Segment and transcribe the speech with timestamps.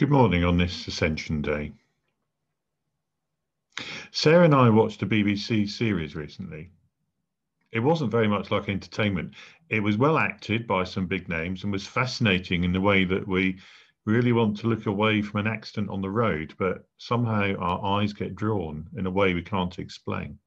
[0.00, 1.74] Good morning on this Ascension Day.
[4.12, 6.70] Sarah and I watched a BBC series recently.
[7.70, 9.34] It wasn't very much like entertainment.
[9.68, 13.28] It was well acted by some big names and was fascinating in the way that
[13.28, 13.58] we
[14.06, 18.14] really want to look away from an accident on the road, but somehow our eyes
[18.14, 20.38] get drawn in a way we can't explain.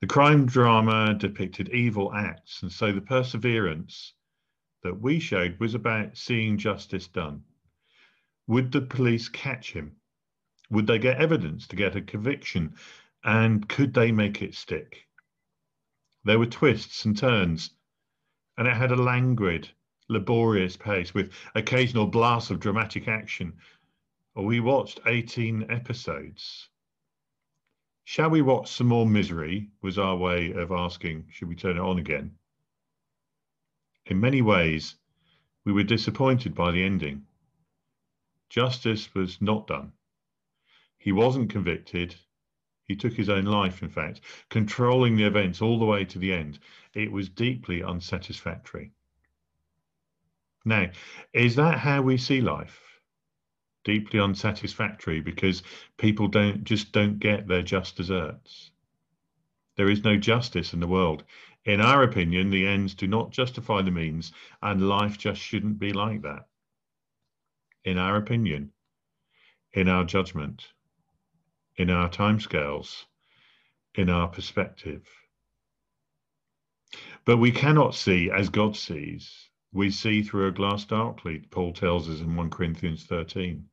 [0.00, 4.14] The crime drama depicted evil acts, and so the perseverance
[4.82, 7.44] that we showed was about seeing justice done.
[8.52, 9.96] Would the police catch him?
[10.68, 12.74] Would they get evidence to get a conviction?
[13.24, 15.08] And could they make it stick?
[16.24, 17.70] There were twists and turns,
[18.58, 19.70] and it had a languid,
[20.06, 23.54] laborious pace with occasional blasts of dramatic action.
[24.34, 26.68] We watched 18 episodes.
[28.04, 29.70] Shall we watch some more misery?
[29.80, 32.36] was our way of asking, should we turn it on again?
[34.04, 34.96] In many ways,
[35.64, 37.24] we were disappointed by the ending.
[38.52, 39.94] Justice was not done.
[40.98, 42.16] He wasn't convicted.
[42.84, 46.34] He took his own life, in fact, controlling the events all the way to the
[46.34, 46.58] end.
[46.92, 48.92] It was deeply unsatisfactory.
[50.66, 50.90] Now,
[51.32, 52.78] is that how we see life?
[53.84, 55.62] Deeply unsatisfactory because
[55.96, 58.70] people don't just don't get their just deserts.
[59.76, 61.24] There is no justice in the world.
[61.64, 65.94] In our opinion, the ends do not justify the means, and life just shouldn't be
[65.94, 66.48] like that
[67.84, 68.72] in our opinion,
[69.72, 70.68] in our judgment,
[71.76, 73.04] in our timescales,
[73.94, 75.08] in our perspective.
[77.24, 79.48] But we cannot see as God sees.
[79.72, 83.68] We see through a glass darkly, Paul tells us in 1 Corinthians 13.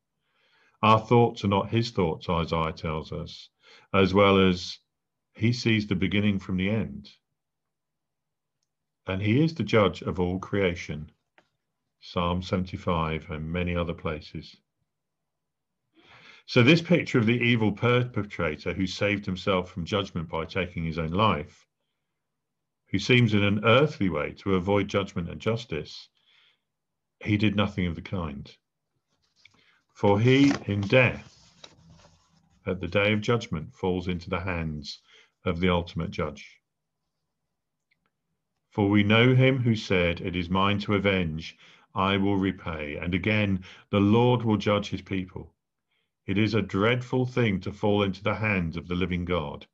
[0.82, 3.50] Our thoughts are not his thoughts, Isaiah tells us,
[3.92, 4.78] as well as
[5.34, 7.10] he sees the beginning from the end.
[9.06, 11.10] And he is the judge of all creation.
[12.00, 14.56] Psalm 75, and many other places.
[16.46, 20.98] So, this picture of the evil perpetrator who saved himself from judgment by taking his
[20.98, 21.66] own life,
[22.88, 26.08] who seems in an earthly way to avoid judgment and justice,
[27.22, 28.56] he did nothing of the kind.
[29.92, 31.36] For he, in death,
[32.66, 35.00] at the day of judgment, falls into the hands
[35.44, 36.60] of the ultimate judge.
[38.70, 41.56] For we know him who said, It is mine to avenge,
[41.94, 42.96] I will repay.
[42.96, 45.54] And again, the Lord will judge his people.
[46.26, 49.66] It is a dreadful thing to fall into the hands of the living God.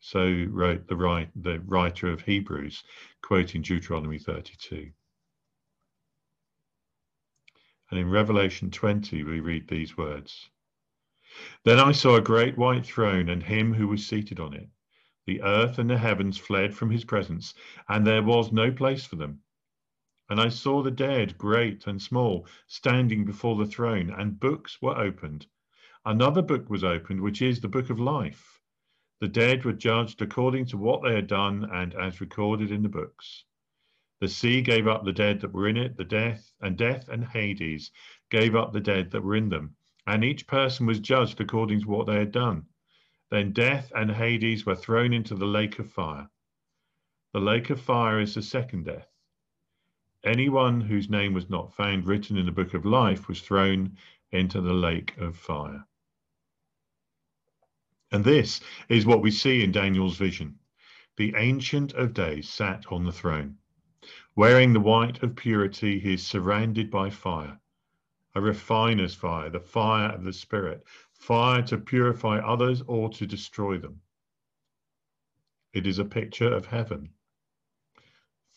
[0.00, 2.84] So wrote the, right, the writer of Hebrews,
[3.22, 4.92] quoting Deuteronomy 32.
[7.90, 10.50] And in Revelation 20, we read these words
[11.64, 14.68] Then I saw a great white throne and him who was seated on it.
[15.26, 17.54] The earth and the heavens fled from his presence,
[17.88, 19.42] and there was no place for them.
[20.28, 24.98] And I saw the dead, great and small, standing before the throne, and books were
[24.98, 25.46] opened.
[26.04, 28.60] Another book was opened, which is the book of life.
[29.20, 32.88] The dead were judged according to what they had done and as recorded in the
[32.88, 33.44] books.
[34.20, 37.24] The sea gave up the dead that were in it, the death and death and
[37.24, 37.90] Hades
[38.30, 41.88] gave up the dead that were in them, and each person was judged according to
[41.88, 42.66] what they had done.
[43.30, 46.28] Then death and Hades were thrown into the lake of fire.
[47.32, 49.08] The lake of fire is the second death.
[50.28, 53.96] Anyone whose name was not found written in the book of life was thrown
[54.30, 55.86] into the lake of fire.
[58.12, 60.58] And this is what we see in Daniel's vision.
[61.16, 63.56] The Ancient of Days sat on the throne.
[64.36, 67.58] Wearing the white of purity, he is surrounded by fire,
[68.34, 70.84] a refiner's fire, the fire of the Spirit,
[71.14, 74.02] fire to purify others or to destroy them.
[75.72, 77.14] It is a picture of heaven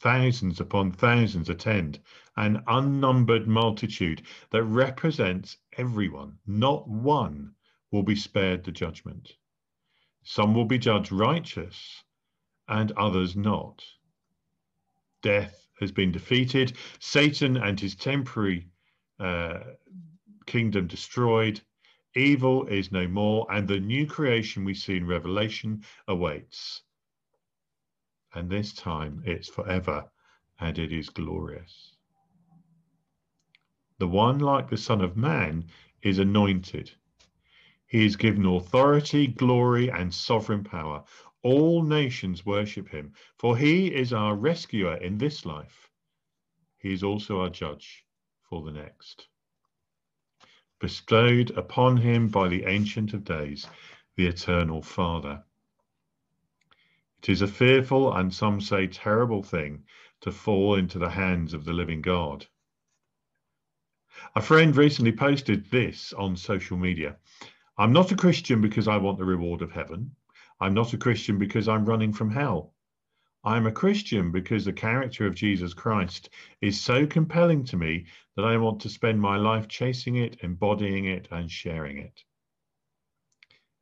[0.01, 1.99] Thousands upon thousands attend,
[2.35, 6.39] an unnumbered multitude that represents everyone.
[6.47, 7.53] Not one
[7.91, 9.33] will be spared the judgment.
[10.23, 12.03] Some will be judged righteous
[12.67, 13.85] and others not.
[15.21, 18.69] Death has been defeated, Satan and his temporary
[19.19, 19.59] uh,
[20.47, 21.61] kingdom destroyed.
[22.15, 26.81] Evil is no more, and the new creation we see in Revelation awaits
[28.33, 30.09] and this time it's forever,
[30.59, 31.95] and it is glorious.
[33.99, 35.65] The one like the Son of Man
[36.01, 36.91] is anointed.
[37.85, 41.03] He is given authority, glory, and sovereign power.
[41.43, 45.89] All nations worship him, for he is our rescuer in this life.
[46.77, 48.05] He is also our judge
[48.41, 49.27] for the next.
[50.79, 53.67] Bestowed upon him by the Ancient of Days,
[54.15, 55.43] the Eternal Father.
[57.23, 59.83] It is a fearful and some say terrible thing
[60.21, 62.47] to fall into the hands of the living God.
[64.35, 67.17] A friend recently posted this on social media.
[67.77, 70.15] I'm not a Christian because I want the reward of heaven.
[70.59, 72.73] I'm not a Christian because I'm running from hell.
[73.43, 78.45] I'm a Christian because the character of Jesus Christ is so compelling to me that
[78.45, 82.23] I want to spend my life chasing it, embodying it, and sharing it.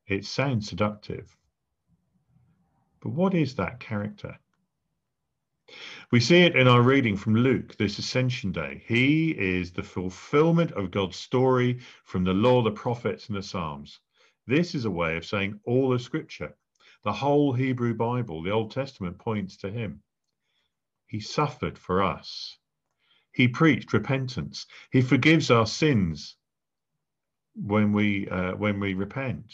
[0.07, 1.37] It sounds seductive.
[3.01, 4.37] But what is that character?
[6.11, 8.83] We see it in our reading from Luke this Ascension Day.
[8.87, 13.99] He is the fulfillment of God's story from the law, the prophets, and the Psalms.
[14.47, 16.55] This is a way of saying all of Scripture.
[17.03, 20.01] The whole Hebrew Bible, the Old Testament, points to him.
[21.05, 22.57] He suffered for us.
[23.31, 24.65] He preached repentance.
[24.91, 26.35] He forgives our sins
[27.55, 29.53] when we uh, when we repent.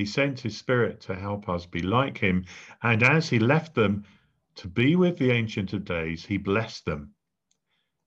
[0.00, 2.46] He sent his spirit to help us be like him,
[2.82, 4.06] and as he left them
[4.54, 7.12] to be with the Ancient of Days, he blessed them.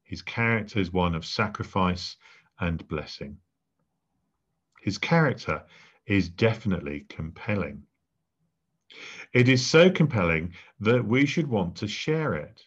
[0.02, 2.18] His character is one of sacrifice
[2.60, 3.38] and blessing.
[4.82, 5.68] His character
[6.08, 7.84] is definitely compelling.
[9.32, 12.64] It is so compelling that we should want to share it.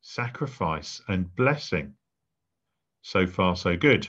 [0.00, 1.96] Sacrifice and blessing.
[3.02, 4.08] So far, so good.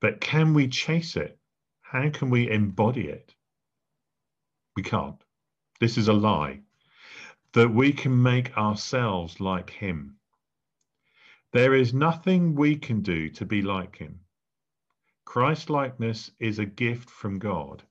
[0.00, 1.38] But can we chase it?
[1.82, 3.32] How can we embody it?
[4.76, 5.22] We can't.
[5.80, 6.60] This is a lie
[7.52, 10.16] that we can make ourselves like him.
[11.52, 14.20] There is nothing we can do to be like him.
[15.26, 17.82] Christ likeness is a gift from God.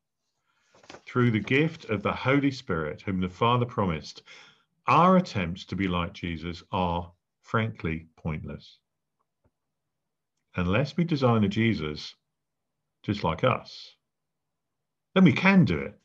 [1.06, 4.24] Through the gift of the Holy Spirit, whom the Father promised,
[4.88, 7.12] our attempts to be like Jesus are
[7.44, 8.80] frankly pointless.
[10.56, 12.16] Unless we design a Jesus
[13.04, 13.96] just like us,
[15.14, 16.01] then we can do it.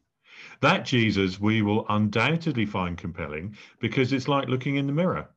[0.61, 5.29] That Jesus we will undoubtedly find compelling because it's like looking in the mirror.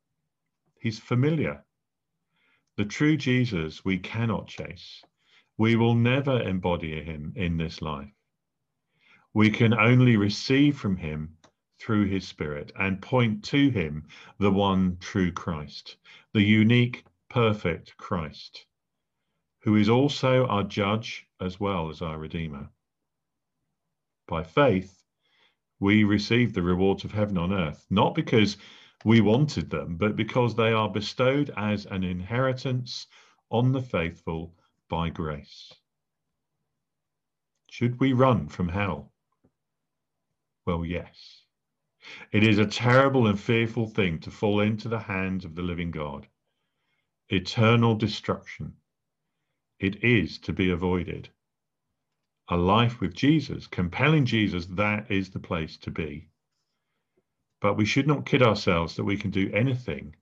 [0.79, 1.63] He's familiar.
[2.77, 5.03] The true Jesus we cannot chase.
[5.57, 8.13] We will never embody him in this life.
[9.33, 11.37] We can only receive from him
[11.79, 14.07] through his spirit and point to him,
[14.37, 15.97] the one true Christ,
[16.33, 18.65] the unique, perfect Christ,
[19.61, 22.69] who is also our judge as well as our redeemer.
[24.27, 24.98] By faith,
[25.79, 28.57] we receive the rewards of heaven on earth, not because
[29.05, 33.07] we wanted them, but because they are bestowed as an inheritance
[33.49, 34.53] on the faithful
[34.89, 35.73] by grace.
[37.69, 39.13] Should we run from hell?
[40.65, 41.43] Well, yes.
[42.31, 45.91] It is a terrible and fearful thing to fall into the hands of the living
[45.91, 46.27] God.
[47.29, 48.73] Eternal destruction.
[49.79, 51.29] It is to be avoided
[52.49, 56.29] a life with Jesus, compelling Jesus, that is the place to be.
[57.61, 60.15] But we should not kid ourselves that we can do anything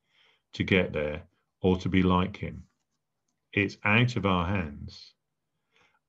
[0.53, 1.24] to get there
[1.62, 2.63] or to be like him.
[3.53, 5.13] It's out of our hands.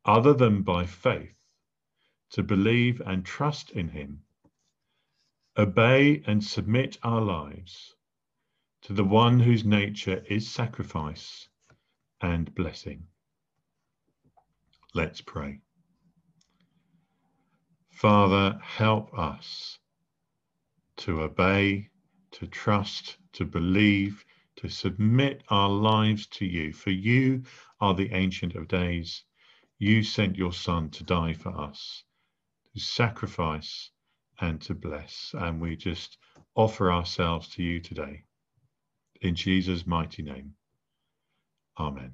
[0.05, 1.35] Other than by faith,
[2.31, 4.21] to believe and trust in him,
[5.57, 7.95] obey and submit our lives
[8.83, 11.49] to the one whose nature is sacrifice
[12.21, 13.07] and blessing.
[14.95, 15.61] Let's pray.
[17.99, 19.77] Father, help us
[20.99, 21.91] to obey,
[22.31, 26.73] to trust, to believe, to submit our lives to you.
[26.73, 27.43] For you
[27.81, 29.25] are the Ancient of Days.
[29.81, 32.05] You sent your Son to die for us,
[32.73, 33.91] to sacrifice
[34.41, 35.35] and to bless.
[35.37, 36.19] And we just
[36.55, 38.23] offer ourselves to you today.
[39.23, 40.55] In Jesus' mighty name.
[41.77, 42.13] Amen.